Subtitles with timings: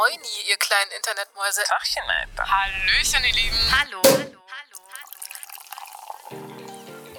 [0.00, 1.60] Moini, ihr kleinen Internetmäuse.
[1.68, 2.50] Tachchen, Alter.
[2.50, 3.56] Hallöchen, ihr Lieben.
[3.70, 4.00] Hallo.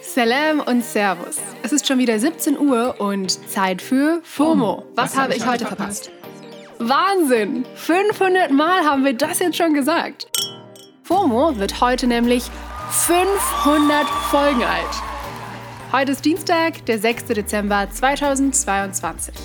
[0.01, 1.37] Salam und Servus.
[1.61, 4.83] Es ist schon wieder 17 Uhr und Zeit für FOMO.
[4.95, 6.09] Was, habe ich heute verpasst?
[6.79, 7.67] Wahnsinn!
[7.75, 10.25] 500 Mal haben wir das jetzt schon gesagt.
[11.03, 12.45] FOMO wird heute nämlich
[12.89, 14.95] 500 Folgen alt.
[15.91, 17.25] Heute ist Dienstag, der 6.
[17.25, 19.35] Dezember 2022.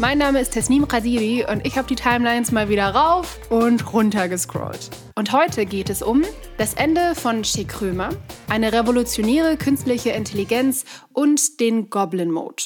[0.00, 4.28] Mein Name ist Tesnim Khadiri und ich habe die Timelines mal wieder rauf und runter
[4.28, 4.90] gescrollt.
[5.16, 6.22] Und heute geht es um
[6.56, 8.10] das Ende von Che Krömer,
[8.48, 12.62] eine revolutionäre künstliche Intelligenz und den Goblin Mode.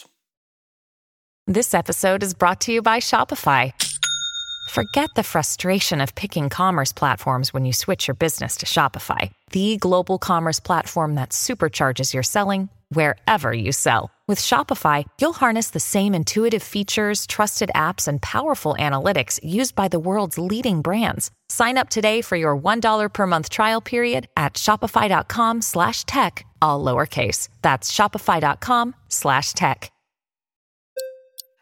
[1.51, 3.73] This episode is brought to you by Shopify.
[4.69, 9.79] Forget the frustration of picking commerce platforms when you switch your business to Shopify, the
[9.79, 14.11] global commerce platform that supercharges your selling wherever you sell.
[14.29, 19.89] With Shopify, you'll harness the same intuitive features, trusted apps, and powerful analytics used by
[19.89, 21.31] the world's leading brands.
[21.49, 26.83] Sign up today for your $1 per month trial period at shopify.com slash tech, all
[26.83, 27.49] lowercase.
[27.63, 29.91] That's shopify.com slash tech.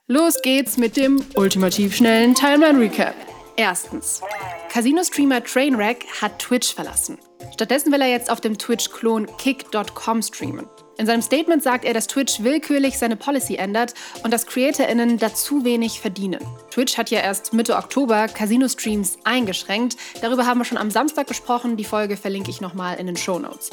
[0.09, 3.15] Los geht's mit dem ultimativ schnellen Timeline Recap.
[3.57, 4.21] Erstens.
[4.69, 7.19] Casino-Streamer Trainwreck hat Twitch verlassen.
[7.53, 10.67] Stattdessen will er jetzt auf dem Twitch-Klon kick.com streamen.
[11.01, 15.65] In seinem Statement sagt er, dass Twitch willkürlich seine Policy ändert und dass CreatorInnen dazu
[15.65, 16.47] wenig verdienen.
[16.71, 19.97] Twitch hat ja erst Mitte Oktober Casino-Streams eingeschränkt.
[20.21, 21.79] Darüber haben wir schon am Samstag gesprochen.
[21.79, 23.71] Die Folge verlinke ich nochmal in den Show Notes.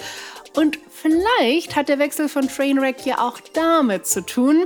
[0.55, 4.63] Und vielleicht hat der Wechsel von Trainwreck ja auch damit zu tun.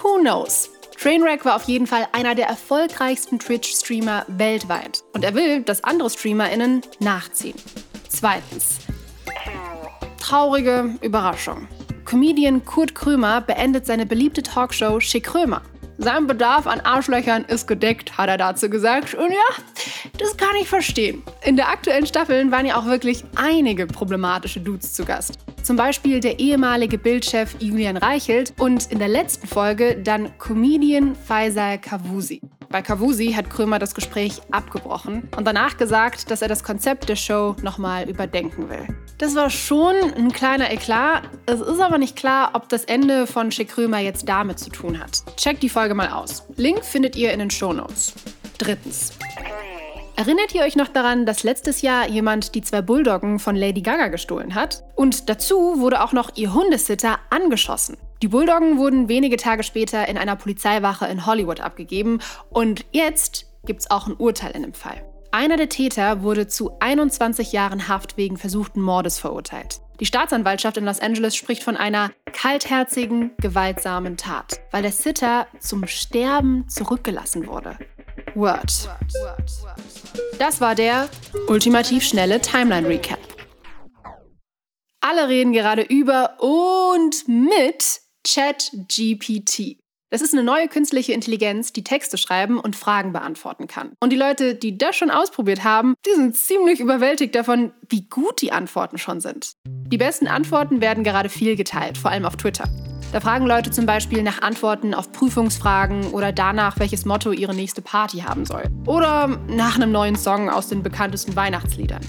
[0.00, 0.70] Who knows?
[1.00, 5.02] Trainwreck war auf jeden Fall einer der erfolgreichsten Twitch-Streamer weltweit.
[5.12, 7.56] Und er will, dass andere StreamerInnen nachziehen.
[8.08, 8.83] Zweitens.
[10.24, 11.68] Traurige Überraschung.
[12.06, 15.60] Comedian Kurt Krömer beendet seine beliebte Talkshow Schick Krömer.
[15.98, 19.12] Sein Bedarf an Arschlöchern ist gedeckt, hat er dazu gesagt.
[19.12, 19.62] Und ja,
[20.18, 21.22] das kann ich verstehen.
[21.42, 25.34] In der aktuellen Staffel waren ja auch wirklich einige problematische Dudes zu Gast.
[25.62, 31.78] Zum Beispiel der ehemalige Bildchef Julian Reichelt und in der letzten Folge dann Comedian Faisal
[31.78, 32.40] Kavusi.
[32.74, 37.14] Bei Kavusi hat Krömer das Gespräch abgebrochen und danach gesagt, dass er das Konzept der
[37.14, 38.88] Show nochmal überdenken will.
[39.18, 41.22] Das war schon ein kleiner Eklat.
[41.46, 44.98] Es ist aber nicht klar, ob das Ende von Schick Krömer jetzt damit zu tun
[44.98, 45.22] hat.
[45.36, 46.48] Checkt die Folge mal aus.
[46.56, 48.12] Link findet ihr in den Shownotes.
[48.58, 49.12] Drittens.
[50.16, 54.08] Erinnert ihr euch noch daran, dass letztes Jahr jemand die zwei Bulldoggen von Lady Gaga
[54.08, 54.82] gestohlen hat?
[54.96, 57.96] Und dazu wurde auch noch ihr Hundesitter angeschossen.
[58.22, 62.20] Die Bulldoggen wurden wenige Tage später in einer Polizeiwache in Hollywood abgegeben
[62.50, 65.04] und jetzt gibt's auch ein Urteil in dem Fall.
[65.30, 69.80] Einer der Täter wurde zu 21 Jahren Haft wegen versuchten Mordes verurteilt.
[70.00, 75.86] Die Staatsanwaltschaft in Los Angeles spricht von einer kaltherzigen, gewaltsamen Tat, weil der Sitter zum
[75.86, 77.78] Sterben zurückgelassen wurde.
[78.34, 78.88] Word.
[80.38, 81.08] Das war der
[81.48, 83.18] ultimativ schnelle Timeline Recap.
[85.00, 89.78] Alle reden gerade über und mit ChatGPT.
[90.10, 93.94] Das ist eine neue künstliche Intelligenz, die Texte schreiben und Fragen beantworten kann.
[93.98, 98.40] Und die Leute, die das schon ausprobiert haben, die sind ziemlich überwältigt davon, wie gut
[98.40, 99.54] die Antworten schon sind.
[99.66, 102.68] Die besten Antworten werden gerade viel geteilt, vor allem auf Twitter.
[103.12, 107.82] Da fragen Leute zum Beispiel nach Antworten auf Prüfungsfragen oder danach, welches Motto ihre nächste
[107.82, 108.64] Party haben soll.
[108.86, 112.02] Oder nach einem neuen Song aus den bekanntesten Weihnachtsliedern.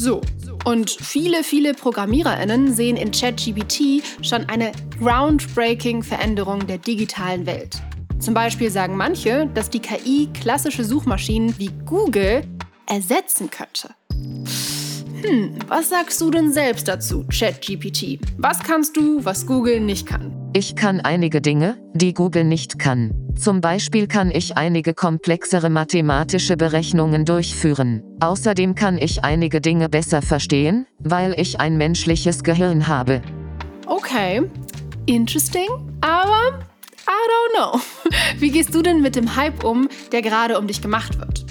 [0.00, 0.22] So.
[0.64, 7.82] Und viele, viele ProgrammiererInnen sehen in ChatGPT schon eine groundbreaking Veränderung der digitalen Welt.
[8.18, 12.44] Zum Beispiel sagen manche, dass die KI klassische Suchmaschinen wie Google
[12.86, 13.90] ersetzen könnte.
[15.22, 18.20] Hm, was sagst du denn selbst dazu, ChatGPT?
[18.38, 20.39] Was kannst du, was Google nicht kann?
[20.52, 23.14] Ich kann einige Dinge, die Google nicht kann.
[23.38, 28.02] Zum Beispiel kann ich einige komplexere mathematische Berechnungen durchführen.
[28.18, 33.22] Außerdem kann ich einige Dinge besser verstehen, weil ich ein menschliches Gehirn habe.
[33.86, 34.42] Okay,
[35.06, 35.68] interesting,
[36.00, 36.58] aber
[37.06, 37.80] I don't know.
[38.40, 41.46] Wie gehst du denn mit dem Hype um, der gerade um dich gemacht wird?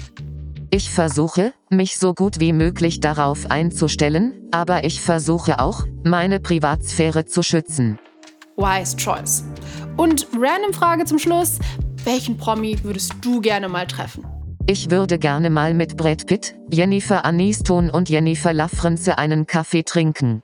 [0.70, 7.24] Ich versuche, mich so gut wie möglich darauf einzustellen, aber ich versuche auch, meine Privatsphäre
[7.24, 7.98] zu schützen.
[8.60, 9.42] Wise Choice.
[9.96, 11.58] Und random Frage zum Schluss.
[12.04, 14.24] Welchen Promi würdest du gerne mal treffen?
[14.66, 20.42] Ich würde gerne mal mit Brad Pitt, Jennifer Aniston und Jennifer Lafrenze einen Kaffee trinken.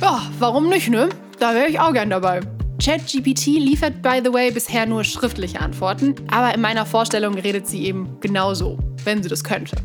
[0.00, 1.10] Ja, warum nicht, ne?
[1.38, 2.40] Da wäre ich auch gern dabei.
[2.82, 7.84] ChatGPT liefert, by the way, bisher nur schriftliche Antworten, aber in meiner Vorstellung redet sie
[7.84, 9.76] eben genauso, wenn sie das könnte.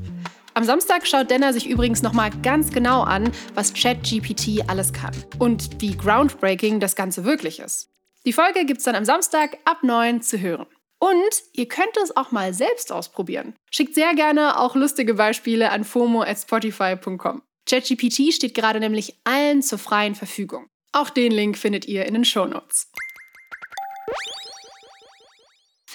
[0.58, 5.82] Am Samstag schaut Denner sich übrigens nochmal ganz genau an, was ChatGPT alles kann und
[5.82, 7.90] wie groundbreaking das Ganze wirklich ist.
[8.26, 10.66] Die Folge gibt's dann am Samstag ab 9 zu hören.
[10.98, 13.56] Und ihr könnt es auch mal selbst ausprobieren.
[13.70, 17.42] Schickt sehr gerne auch lustige Beispiele an fomo@spotify.com.
[17.70, 20.68] ChatGPT steht gerade nämlich allen zur freien Verfügung.
[20.94, 22.90] Auch den Link findet ihr in den Shownotes.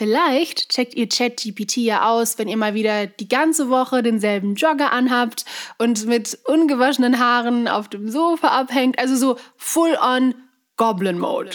[0.00, 4.94] Vielleicht checkt ihr ChatGPT ja aus, wenn ihr mal wieder die ganze Woche denselben Jogger
[4.94, 5.44] anhabt
[5.76, 8.99] und mit ungewaschenen Haaren auf dem Sofa abhängt.
[8.99, 10.35] Also so full on
[10.81, 11.50] Goblin Mode.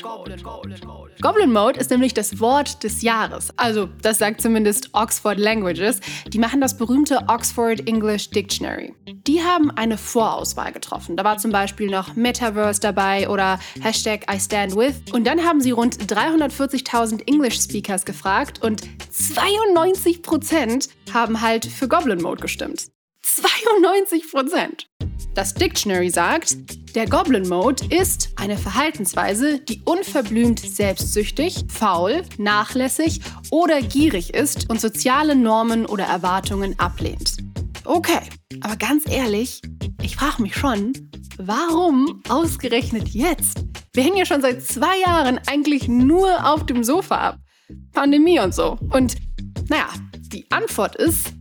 [1.19, 1.79] Goblin Mode.
[1.79, 3.47] Ist nämlich das Wort des Jahres.
[3.57, 5.99] Also, das sagt zumindest Oxford Languages.
[6.27, 8.93] Die machen das berühmte Oxford English Dictionary.
[9.25, 11.17] Die haben eine Vorauswahl getroffen.
[11.17, 15.01] Da war zum Beispiel noch Metaverse dabei oder Hashtag I stand with.
[15.11, 22.21] Und dann haben sie rund 340.000 English Speakers gefragt und 92% haben halt für Goblin
[22.21, 22.91] Mode gestimmt.
[23.23, 24.87] 92 Prozent.
[25.35, 26.55] Das Dictionary sagt,
[26.95, 33.19] der Goblin Mode ist eine Verhaltensweise, die unverblümt selbstsüchtig, faul, nachlässig
[33.51, 37.35] oder gierig ist und soziale Normen oder Erwartungen ablehnt.
[37.83, 38.21] Okay,
[38.61, 39.61] aber ganz ehrlich,
[40.01, 40.93] ich frage mich schon,
[41.37, 43.65] warum ausgerechnet jetzt?
[43.93, 47.39] Wir hängen ja schon seit zwei Jahren eigentlich nur auf dem Sofa ab.
[47.91, 48.77] Pandemie und so.
[48.91, 49.17] Und
[49.67, 49.87] naja,
[50.17, 51.33] die Antwort ist,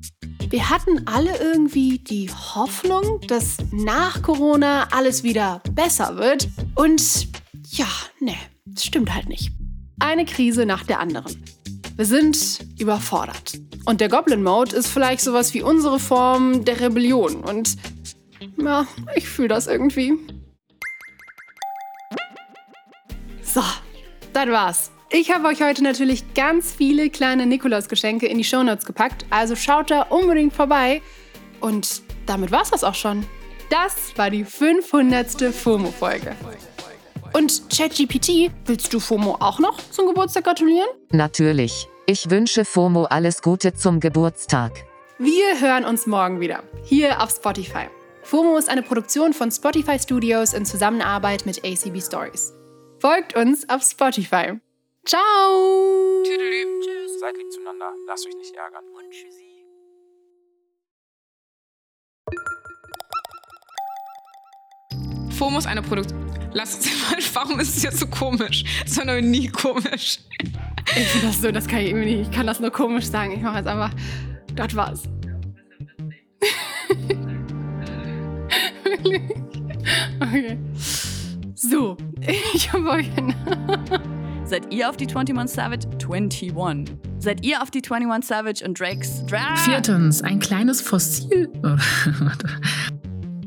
[0.51, 6.49] wir hatten alle irgendwie die Hoffnung, dass nach Corona alles wieder besser wird.
[6.75, 7.29] Und
[7.71, 7.87] ja,
[8.21, 8.35] ne,
[8.79, 9.53] stimmt halt nicht.
[9.99, 11.43] Eine Krise nach der anderen.
[11.97, 13.59] Wir sind überfordert.
[13.85, 17.37] Und der Goblin Mode ist vielleicht sowas wie unsere Form der Rebellion.
[17.37, 17.77] Und
[18.57, 20.15] ja, ich fühle das irgendwie.
[23.43, 23.63] So,
[24.33, 24.94] das war's.
[25.11, 29.91] Ich habe euch heute natürlich ganz viele kleine Nikolaus-Geschenke in die Shownotes gepackt, also schaut
[29.91, 31.03] da unbedingt vorbei.
[31.61, 33.25] Und damit war's das auch schon.
[33.71, 35.55] Das war die 500.
[35.55, 36.35] FOMO-Folge.
[37.33, 40.89] Und ChatGPT, willst du FOMO auch noch zum Geburtstag gratulieren?
[41.11, 41.89] Natürlich.
[42.07, 44.73] Ich wünsche FOMO alles Gute zum Geburtstag.
[45.19, 47.87] Wir hören uns morgen wieder, hier auf Spotify.
[48.23, 52.53] FOMO ist eine Produktion von Spotify Studios in Zusammenarbeit mit ACB Stories.
[53.01, 54.61] Folgt uns auf Spotify.
[55.07, 56.23] Ciao.
[56.25, 56.81] Tüdelü.
[56.81, 57.21] Tschüss.
[57.21, 58.85] Seid lieb zueinander, lasst euch nicht ärgern.
[58.97, 59.45] Und tschüssi.
[65.37, 66.25] FOMO ist eine Produktion.
[66.55, 68.65] Lass uns mal, warum ist es jetzt so komisch?
[68.85, 70.21] Das war noch nie komisch.
[70.97, 72.31] Ich finde das so, das kann ich irgendwie nicht.
[72.31, 73.33] Ich kann das nur komisch sagen.
[73.33, 73.91] Ich mache jetzt einfach.
[74.55, 75.03] Das war's.
[78.85, 79.21] Wirklich?
[80.23, 80.59] okay.
[81.55, 81.97] So,
[82.55, 83.11] ich habe euch.
[84.47, 85.87] Seid ihr auf die 21 Savage?
[85.89, 86.53] 21.
[87.19, 89.25] Seid ihr auf die 21 Savage und Drakes?
[89.27, 91.49] Dra Viertens, ein kleines Fossil.
[91.63, 92.49] Warte.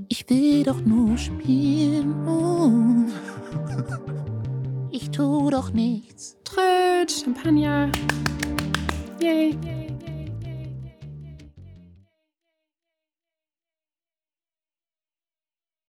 [0.09, 2.15] Ich will doch nur spielen.
[2.27, 2.71] Oh.
[4.89, 6.35] Ich tu doch nichts.
[6.43, 7.91] Tröd, Champagner.
[9.21, 9.55] Yay.
[9.63, 9.86] Yay.